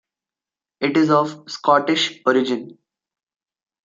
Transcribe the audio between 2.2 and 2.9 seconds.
origin.